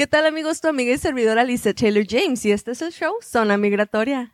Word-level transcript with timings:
¿Qué 0.00 0.06
tal 0.06 0.24
amigos? 0.24 0.62
Tu 0.62 0.68
amiga 0.68 0.94
y 0.94 0.96
servidora 0.96 1.44
Lisa 1.44 1.74
Taylor 1.74 2.06
James 2.08 2.42
y 2.46 2.52
este 2.52 2.70
es 2.70 2.80
el 2.80 2.90
show 2.90 3.12
Zona 3.20 3.58
Migratoria. 3.58 4.32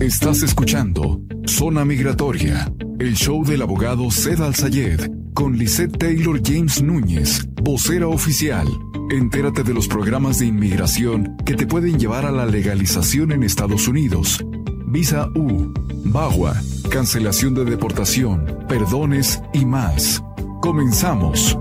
Estás 0.00 0.42
escuchando 0.42 1.22
Zona 1.46 1.86
Migratoria, 1.86 2.70
el 2.98 3.14
show 3.14 3.42
del 3.42 3.62
abogado 3.62 4.10
Zed 4.10 4.42
Al-Sayed 4.42 5.10
con 5.32 5.56
Lisette 5.56 5.96
Taylor 5.96 6.42
James 6.44 6.82
Núñez, 6.82 7.48
vocera 7.62 8.08
oficial. 8.08 8.68
Entérate 9.10 9.62
de 9.62 9.72
los 9.72 9.88
programas 9.88 10.40
de 10.40 10.44
inmigración 10.44 11.34
que 11.46 11.54
te 11.54 11.66
pueden 11.66 11.98
llevar 11.98 12.26
a 12.26 12.30
la 12.30 12.44
legalización 12.44 13.32
en 13.32 13.44
Estados 13.44 13.88
Unidos. 13.88 14.44
Visa 14.88 15.26
U, 15.36 15.72
BAGUA, 16.04 16.54
cancelación 16.90 17.54
de 17.54 17.64
deportación, 17.64 18.66
perdones 18.68 19.40
y 19.54 19.64
más. 19.64 20.22
Comenzamos. 20.60 21.56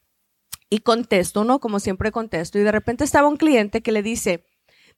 y 0.70 0.78
contesto, 0.78 1.44
¿no? 1.44 1.60
Como 1.60 1.80
siempre 1.80 2.12
contesto. 2.12 2.58
Y 2.58 2.62
de 2.62 2.72
repente 2.72 3.04
estaba 3.04 3.28
un 3.28 3.36
cliente 3.36 3.82
que 3.82 3.92
le 3.92 4.02
dice, 4.02 4.44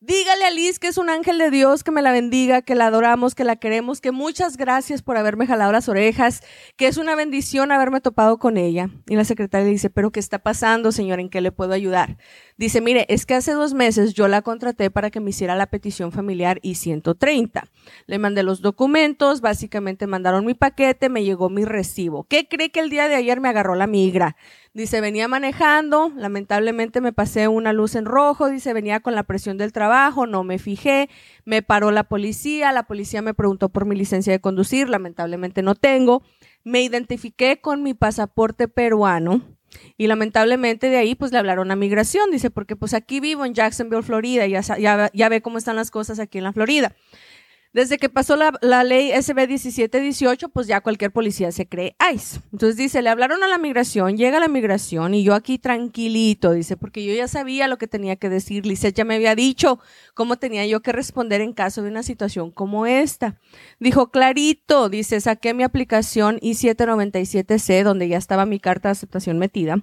dígale 0.00 0.44
a 0.44 0.50
Liz 0.50 0.78
que 0.78 0.86
es 0.86 0.96
un 0.96 1.10
ángel 1.10 1.38
de 1.38 1.50
Dios, 1.50 1.82
que 1.82 1.90
me 1.90 2.02
la 2.02 2.12
bendiga, 2.12 2.62
que 2.62 2.76
la 2.76 2.86
adoramos, 2.86 3.34
que 3.34 3.42
la 3.42 3.56
queremos, 3.56 4.00
que 4.00 4.12
muchas 4.12 4.56
gracias 4.56 5.02
por 5.02 5.16
haberme 5.16 5.46
jalado 5.46 5.72
las 5.72 5.88
orejas, 5.88 6.42
que 6.76 6.86
es 6.86 6.98
una 6.98 7.16
bendición 7.16 7.72
haberme 7.72 8.00
topado 8.00 8.38
con 8.38 8.56
ella. 8.56 8.90
Y 9.08 9.16
la 9.16 9.24
secretaria 9.24 9.66
le 9.66 9.72
dice, 9.72 9.90
pero 9.90 10.12
¿qué 10.12 10.20
está 10.20 10.38
pasando, 10.38 10.92
señor? 10.92 11.18
¿En 11.18 11.28
qué 11.28 11.40
le 11.40 11.50
puedo 11.50 11.72
ayudar? 11.72 12.16
Dice, 12.56 12.80
mire, 12.80 13.06
es 13.08 13.26
que 13.26 13.34
hace 13.34 13.52
dos 13.52 13.74
meses 13.74 14.14
yo 14.14 14.28
la 14.28 14.42
contraté 14.42 14.90
para 14.90 15.10
que 15.10 15.20
me 15.20 15.30
hiciera 15.30 15.56
la 15.56 15.66
petición 15.66 16.12
familiar 16.12 16.60
I-130. 16.62 17.68
Le 18.06 18.18
mandé 18.18 18.42
los 18.42 18.60
documentos, 18.62 19.40
básicamente 19.40 20.06
mandaron 20.06 20.46
mi 20.46 20.54
paquete, 20.54 21.08
me 21.08 21.24
llegó 21.24 21.50
mi 21.50 21.64
recibo. 21.64 22.24
¿Qué 22.24 22.46
cree 22.48 22.70
que 22.70 22.80
el 22.80 22.90
día 22.90 23.08
de 23.08 23.16
ayer 23.16 23.40
me 23.40 23.48
agarró 23.48 23.74
la 23.74 23.86
migra? 23.86 24.36
Dice, 24.74 25.00
venía 25.00 25.28
manejando, 25.28 26.12
lamentablemente 26.14 27.00
me 27.00 27.12
pasé 27.12 27.48
una 27.48 27.72
luz 27.72 27.94
en 27.94 28.04
rojo, 28.04 28.48
dice, 28.48 28.72
venía 28.72 29.00
con 29.00 29.14
la 29.14 29.22
presión 29.22 29.58
del 29.58 29.72
trabajo, 29.72 30.26
no 30.26 30.44
me 30.44 30.58
fijé, 30.58 31.08
me 31.44 31.62
paró 31.62 31.90
la 31.90 32.04
policía, 32.04 32.70
la 32.72 32.84
policía 32.84 33.22
me 33.22 33.34
preguntó 33.34 33.70
por 33.70 33.86
mi 33.86 33.96
licencia 33.96 34.32
de 34.32 34.40
conducir, 34.40 34.88
lamentablemente 34.88 35.62
no 35.62 35.74
tengo, 35.74 36.22
me 36.64 36.82
identifiqué 36.82 37.60
con 37.60 37.82
mi 37.82 37.94
pasaporte 37.94 38.68
peruano, 38.68 39.42
y 39.96 40.06
lamentablemente 40.06 40.88
de 40.88 40.96
ahí 40.96 41.14
pues 41.14 41.32
le 41.32 41.38
hablaron 41.38 41.70
a 41.70 41.76
migración, 41.76 42.30
dice, 42.30 42.50
porque 42.50 42.76
pues 42.76 42.94
aquí 42.94 43.20
vivo 43.20 43.44
en 43.44 43.54
Jacksonville, 43.54 44.02
Florida, 44.02 44.46
ya, 44.46 44.60
ya, 44.60 45.10
ya 45.12 45.28
ve 45.28 45.42
cómo 45.42 45.58
están 45.58 45.76
las 45.76 45.90
cosas 45.90 46.18
aquí 46.20 46.38
en 46.38 46.44
la 46.44 46.52
Florida. 46.52 46.94
Desde 47.78 47.96
que 47.96 48.08
pasó 48.08 48.34
la, 48.34 48.52
la, 48.60 48.82
ley 48.82 49.12
SB 49.12 49.46
1718, 49.46 50.48
pues 50.48 50.66
ya 50.66 50.80
cualquier 50.80 51.12
policía 51.12 51.52
se 51.52 51.68
cree 51.68 51.94
ICE. 52.12 52.40
Entonces 52.50 52.76
dice, 52.76 53.02
le 53.02 53.08
hablaron 53.08 53.44
a 53.44 53.46
la 53.46 53.56
migración, 53.56 54.16
llega 54.16 54.40
la 54.40 54.48
migración 54.48 55.14
y 55.14 55.22
yo 55.22 55.32
aquí 55.32 55.60
tranquilito, 55.60 56.50
dice, 56.50 56.76
porque 56.76 57.04
yo 57.04 57.14
ya 57.14 57.28
sabía 57.28 57.68
lo 57.68 57.78
que 57.78 57.86
tenía 57.86 58.16
que 58.16 58.30
decir. 58.30 58.66
Lisette 58.66 58.96
ya 58.96 59.04
me 59.04 59.14
había 59.14 59.36
dicho 59.36 59.78
cómo 60.14 60.38
tenía 60.38 60.66
yo 60.66 60.80
que 60.80 60.90
responder 60.90 61.40
en 61.40 61.52
caso 61.52 61.80
de 61.84 61.90
una 61.90 62.02
situación 62.02 62.50
como 62.50 62.84
esta. 62.84 63.38
Dijo, 63.78 64.10
clarito, 64.10 64.88
dice, 64.88 65.20
saqué 65.20 65.54
mi 65.54 65.62
aplicación 65.62 66.40
I-797C, 66.42 67.84
donde 67.84 68.08
ya 68.08 68.18
estaba 68.18 68.44
mi 68.44 68.58
carta 68.58 68.88
de 68.88 68.94
aceptación 68.94 69.38
metida. 69.38 69.76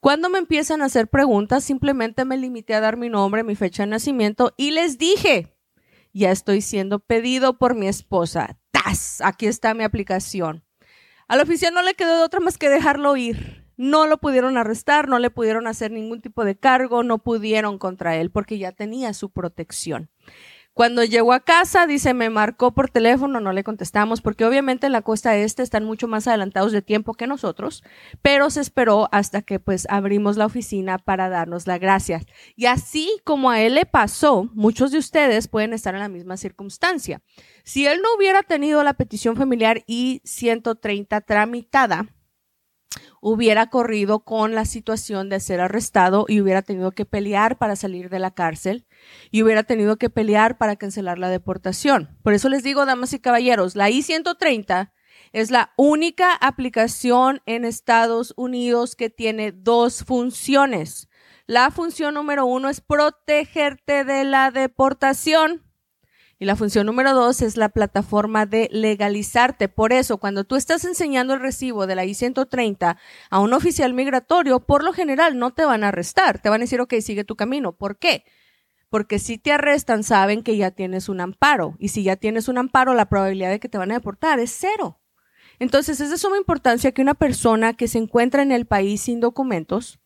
Cuando 0.00 0.30
me 0.30 0.38
empiezan 0.38 0.80
a 0.80 0.86
hacer 0.86 1.06
preguntas, 1.06 1.64
simplemente 1.64 2.24
me 2.24 2.38
limité 2.38 2.72
a 2.72 2.80
dar 2.80 2.96
mi 2.96 3.10
nombre, 3.10 3.44
mi 3.44 3.56
fecha 3.56 3.82
de 3.82 3.90
nacimiento 3.90 4.54
y 4.56 4.70
les 4.70 4.96
dije, 4.96 5.51
ya 6.12 6.30
estoy 6.30 6.60
siendo 6.60 6.98
pedido 6.98 7.58
por 7.58 7.74
mi 7.74 7.88
esposa. 7.88 8.58
¡Tas! 8.70 9.20
Aquí 9.22 9.46
está 9.46 9.74
mi 9.74 9.84
aplicación. 9.84 10.64
Al 11.28 11.40
oficial 11.40 11.72
no 11.72 11.82
le 11.82 11.94
quedó 11.94 12.18
de 12.18 12.24
otra 12.24 12.40
más 12.40 12.58
que 12.58 12.68
dejarlo 12.68 13.16
ir. 13.16 13.62
No 13.76 14.06
lo 14.06 14.18
pudieron 14.18 14.58
arrestar, 14.58 15.08
no 15.08 15.18
le 15.18 15.30
pudieron 15.30 15.66
hacer 15.66 15.90
ningún 15.90 16.20
tipo 16.20 16.44
de 16.44 16.56
cargo, 16.56 17.02
no 17.02 17.18
pudieron 17.18 17.78
contra 17.78 18.16
él 18.16 18.30
porque 18.30 18.58
ya 18.58 18.72
tenía 18.72 19.14
su 19.14 19.30
protección. 19.30 20.10
Cuando 20.74 21.04
llegó 21.04 21.34
a 21.34 21.40
casa, 21.40 21.86
dice, 21.86 22.14
me 22.14 22.30
marcó 22.30 22.72
por 22.72 22.88
teléfono, 22.88 23.40
no 23.40 23.52
le 23.52 23.62
contestamos, 23.62 24.22
porque 24.22 24.46
obviamente 24.46 24.86
en 24.86 24.92
la 24.92 25.02
costa 25.02 25.36
este 25.36 25.62
están 25.62 25.84
mucho 25.84 26.08
más 26.08 26.26
adelantados 26.26 26.72
de 26.72 26.80
tiempo 26.80 27.12
que 27.12 27.26
nosotros, 27.26 27.84
pero 28.22 28.48
se 28.48 28.62
esperó 28.62 29.08
hasta 29.12 29.42
que 29.42 29.60
pues 29.60 29.86
abrimos 29.90 30.38
la 30.38 30.46
oficina 30.46 30.96
para 30.96 31.28
darnos 31.28 31.66
las 31.66 31.78
gracias. 31.78 32.24
Y 32.56 32.66
así 32.66 33.20
como 33.24 33.50
a 33.50 33.60
él 33.60 33.74
le 33.74 33.84
pasó, 33.84 34.48
muchos 34.54 34.92
de 34.92 34.98
ustedes 34.98 35.46
pueden 35.46 35.74
estar 35.74 35.94
en 35.94 36.00
la 36.00 36.08
misma 36.08 36.38
circunstancia. 36.38 37.20
Si 37.64 37.86
él 37.86 38.00
no 38.02 38.08
hubiera 38.16 38.42
tenido 38.42 38.82
la 38.82 38.94
petición 38.94 39.36
familiar 39.36 39.82
I-130 39.86 41.22
tramitada, 41.26 42.06
hubiera 43.24 43.70
corrido 43.70 44.24
con 44.24 44.56
la 44.56 44.64
situación 44.64 45.28
de 45.28 45.38
ser 45.38 45.60
arrestado 45.60 46.26
y 46.26 46.40
hubiera 46.40 46.60
tenido 46.60 46.90
que 46.90 47.04
pelear 47.04 47.56
para 47.56 47.76
salir 47.76 48.10
de 48.10 48.18
la 48.18 48.32
cárcel 48.32 48.84
y 49.30 49.44
hubiera 49.44 49.62
tenido 49.62 49.96
que 49.96 50.10
pelear 50.10 50.58
para 50.58 50.74
cancelar 50.74 51.20
la 51.20 51.28
deportación. 51.30 52.18
Por 52.24 52.34
eso 52.34 52.48
les 52.48 52.64
digo, 52.64 52.84
damas 52.84 53.12
y 53.12 53.20
caballeros, 53.20 53.76
la 53.76 53.90
I-130 53.90 54.90
es 55.32 55.52
la 55.52 55.72
única 55.76 56.34
aplicación 56.34 57.42
en 57.46 57.64
Estados 57.64 58.34
Unidos 58.36 58.96
que 58.96 59.08
tiene 59.08 59.52
dos 59.52 60.02
funciones. 60.02 61.08
La 61.46 61.70
función 61.70 62.14
número 62.14 62.44
uno 62.44 62.68
es 62.68 62.80
protegerte 62.80 64.02
de 64.02 64.24
la 64.24 64.50
deportación 64.50 65.62
y 66.42 66.44
la 66.44 66.56
función 66.56 66.86
número 66.86 67.14
dos 67.14 67.40
es 67.40 67.56
la 67.56 67.68
plataforma 67.68 68.46
de 68.46 68.68
legalizarte. 68.72 69.68
Por 69.68 69.92
eso, 69.92 70.18
cuando 70.18 70.42
tú 70.42 70.56
estás 70.56 70.84
enseñando 70.84 71.34
el 71.34 71.40
recibo 71.40 71.86
de 71.86 71.94
la 71.94 72.04
I-130 72.04 72.96
a 73.30 73.38
un 73.38 73.52
oficial 73.52 73.94
migratorio, 73.94 74.58
por 74.58 74.82
lo 74.82 74.92
general 74.92 75.38
no 75.38 75.52
te 75.52 75.64
van 75.64 75.84
a 75.84 75.88
arrestar. 75.90 76.40
Te 76.40 76.48
van 76.48 76.60
a 76.60 76.64
decir, 76.64 76.80
ok, 76.80 76.94
sigue 77.00 77.22
tu 77.22 77.36
camino. 77.36 77.76
¿Por 77.76 77.96
qué? 77.96 78.24
Porque 78.90 79.20
si 79.20 79.38
te 79.38 79.52
arrestan, 79.52 80.02
saben 80.02 80.42
que 80.42 80.56
ya 80.56 80.72
tienes 80.72 81.08
un 81.08 81.20
amparo. 81.20 81.76
Y 81.78 81.90
si 81.90 82.02
ya 82.02 82.16
tienes 82.16 82.48
un 82.48 82.58
amparo, 82.58 82.92
la 82.92 83.08
probabilidad 83.08 83.50
de 83.50 83.60
que 83.60 83.68
te 83.68 83.78
van 83.78 83.92
a 83.92 83.94
deportar 83.94 84.40
es 84.40 84.50
cero. 84.50 84.98
Entonces, 85.60 86.00
es 86.00 86.10
de 86.10 86.18
suma 86.18 86.38
importancia 86.38 86.90
que 86.90 87.02
una 87.02 87.14
persona 87.14 87.74
que 87.74 87.86
se 87.86 87.98
encuentra 87.98 88.42
en 88.42 88.50
el 88.50 88.66
país 88.66 89.02
sin 89.02 89.20
documentos 89.20 90.00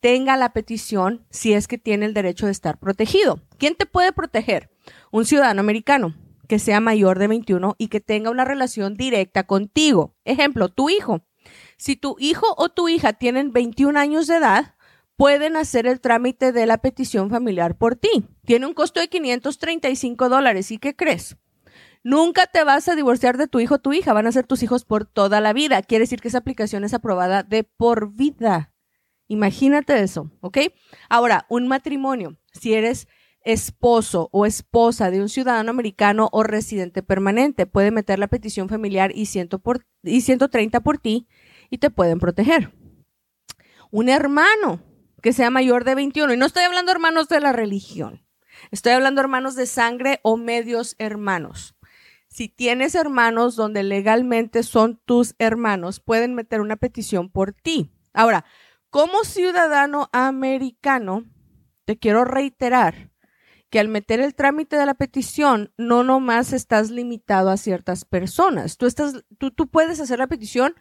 tenga 0.00 0.36
la 0.36 0.52
petición 0.52 1.26
si 1.30 1.52
es 1.52 1.68
que 1.68 1.78
tiene 1.78 2.06
el 2.06 2.14
derecho 2.14 2.46
de 2.46 2.52
estar 2.52 2.78
protegido. 2.78 3.40
¿Quién 3.58 3.74
te 3.74 3.86
puede 3.86 4.12
proteger? 4.12 4.70
un 5.10 5.24
ciudadano 5.24 5.60
americano 5.60 6.14
que 6.48 6.58
sea 6.58 6.80
mayor 6.80 7.18
de 7.18 7.28
21 7.28 7.76
y 7.78 7.88
que 7.88 8.00
tenga 8.00 8.30
una 8.30 8.44
relación 8.44 8.94
directa 8.96 9.44
contigo. 9.44 10.16
Ejemplo, 10.24 10.68
tu 10.68 10.90
hijo. 10.90 11.22
Si 11.76 11.96
tu 11.96 12.16
hijo 12.18 12.54
o 12.56 12.68
tu 12.68 12.88
hija 12.88 13.12
tienen 13.12 13.52
21 13.52 13.98
años 13.98 14.26
de 14.26 14.36
edad, 14.36 14.74
pueden 15.16 15.56
hacer 15.56 15.86
el 15.86 16.00
trámite 16.00 16.50
de 16.52 16.66
la 16.66 16.78
petición 16.78 17.30
familiar 17.30 17.76
por 17.76 17.94
ti. 17.94 18.26
Tiene 18.44 18.66
un 18.66 18.74
costo 18.74 18.98
de 18.98 19.08
535 19.08 20.28
dólares. 20.28 20.72
¿Y 20.72 20.78
qué 20.78 20.96
crees? 20.96 21.36
Nunca 22.02 22.46
te 22.46 22.64
vas 22.64 22.88
a 22.88 22.96
divorciar 22.96 23.36
de 23.36 23.46
tu 23.46 23.60
hijo 23.60 23.76
o 23.76 23.80
tu 23.80 23.92
hija. 23.92 24.12
Van 24.12 24.26
a 24.26 24.32
ser 24.32 24.46
tus 24.46 24.62
hijos 24.64 24.84
por 24.84 25.04
toda 25.04 25.40
la 25.40 25.52
vida. 25.52 25.82
Quiere 25.82 26.02
decir 26.02 26.20
que 26.20 26.28
esa 26.28 26.38
aplicación 26.38 26.82
es 26.82 26.94
aprobada 26.94 27.44
de 27.44 27.62
por 27.62 28.12
vida. 28.12 28.69
Imagínate 29.30 30.02
eso, 30.02 30.28
¿ok? 30.40 30.58
Ahora, 31.08 31.46
un 31.48 31.68
matrimonio. 31.68 32.36
Si 32.52 32.74
eres 32.74 33.06
esposo 33.44 34.28
o 34.32 34.44
esposa 34.44 35.12
de 35.12 35.20
un 35.20 35.28
ciudadano 35.28 35.70
americano 35.70 36.28
o 36.32 36.42
residente 36.42 37.04
permanente. 37.04 37.64
Puede 37.64 37.92
meter 37.92 38.18
la 38.18 38.26
petición 38.26 38.68
familiar 38.68 39.12
y, 39.14 39.28
por, 39.62 39.86
y 40.02 40.22
130 40.22 40.80
por 40.80 40.98
ti 40.98 41.28
y 41.70 41.78
te 41.78 41.90
pueden 41.90 42.18
proteger. 42.18 42.72
Un 43.92 44.08
hermano 44.08 44.82
que 45.22 45.32
sea 45.32 45.50
mayor 45.50 45.84
de 45.84 45.94
21. 45.94 46.34
Y 46.34 46.36
no 46.36 46.46
estoy 46.46 46.64
hablando 46.64 46.90
hermanos 46.90 47.28
de 47.28 47.38
la 47.38 47.52
religión. 47.52 48.26
Estoy 48.72 48.94
hablando 48.94 49.20
hermanos 49.20 49.54
de 49.54 49.66
sangre 49.66 50.18
o 50.24 50.36
medios 50.36 50.96
hermanos. 50.98 51.76
Si 52.28 52.48
tienes 52.48 52.96
hermanos 52.96 53.54
donde 53.54 53.84
legalmente 53.84 54.64
son 54.64 55.00
tus 55.04 55.36
hermanos, 55.38 56.00
pueden 56.00 56.34
meter 56.34 56.60
una 56.60 56.74
petición 56.74 57.30
por 57.30 57.52
ti. 57.52 57.92
Ahora, 58.12 58.44
como 58.90 59.24
ciudadano 59.24 60.08
americano, 60.12 61.24
te 61.84 61.98
quiero 61.98 62.24
reiterar 62.24 63.10
que 63.70 63.78
al 63.78 63.88
meter 63.88 64.20
el 64.20 64.34
trámite 64.34 64.76
de 64.76 64.84
la 64.84 64.94
petición, 64.94 65.72
no 65.78 66.02
nomás 66.02 66.52
estás 66.52 66.90
limitado 66.90 67.50
a 67.50 67.56
ciertas 67.56 68.04
personas. 68.04 68.76
Tú, 68.76 68.86
estás, 68.86 69.24
tú, 69.38 69.52
tú 69.52 69.68
puedes 69.68 70.00
hacer 70.00 70.18
la 70.18 70.26
petición 70.26 70.74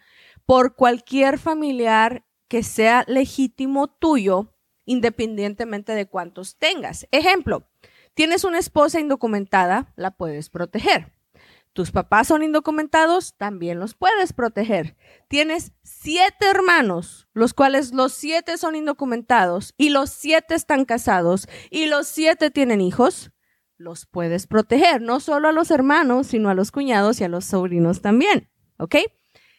por 0.46 0.76
cualquier 0.76 1.38
familiar 1.38 2.26
que 2.48 2.64
sea 2.64 3.06
legítimo 3.08 3.88
tuyo, 3.88 4.56
independientemente 4.86 5.94
de 5.94 6.08
cuántos 6.08 6.58
tengas. 6.58 7.08
Ejemplo, 7.12 7.70
tienes 8.16 8.44
una 8.44 8.58
esposa 8.58 9.00
indocumentada, 9.00 9.94
la 9.96 10.12
puedes 10.12 10.50
proteger. 10.50 11.14
Tus 11.74 11.92
papás 11.92 12.28
son 12.28 12.44
indocumentados, 12.44 13.36
también 13.38 13.80
los 13.80 13.94
puedes 13.94 14.34
proteger. 14.34 14.98
Tienes 15.28 15.72
siete 15.84 16.48
hermanos, 16.48 17.28
los 17.34 17.54
cuales 17.54 17.94
los 17.94 18.12
siete 18.14 18.58
son 18.58 18.76
indocumentados 18.76 19.74
y 19.78 19.90
los 19.90 20.10
siete 20.10 20.56
están 20.56 20.86
casados 20.86 21.48
y 21.70 21.86
los 21.86 22.08
siete 22.08 22.52
tienen 22.52 22.82
hijos, 22.82 23.32
los 23.78 24.06
puedes 24.06 24.48
proteger, 24.48 25.02
no 25.02 25.20
solo 25.20 25.48
a 25.48 25.52
los 25.54 25.72
hermanos, 25.72 26.28
sino 26.28 26.50
a 26.50 26.54
los 26.54 26.72
cuñados 26.72 27.22
y 27.22 27.24
a 27.24 27.30
los 27.30 27.46
sobrinos 27.46 28.02
también. 28.02 28.50
¿Ok? 28.78 28.96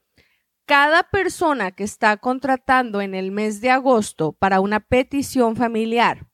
Cada 0.68 1.04
persona 1.10 1.72
que 1.72 1.84
está 1.84 2.16
contratando 2.18 3.02
en 3.02 3.16
el 3.16 3.32
mes 3.32 3.62
de 3.62 3.72
agosto 3.72 4.34
para 4.34 4.60
una 4.60 4.80
petición 4.80 5.56
familiar, 5.56 6.28